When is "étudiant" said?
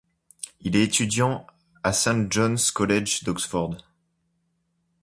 0.85-1.45